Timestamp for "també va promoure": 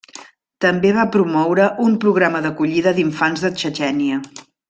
0.63-1.67